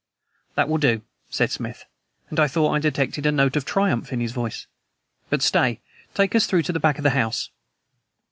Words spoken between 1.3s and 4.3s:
Smith, and I thought I detected a note of triumph in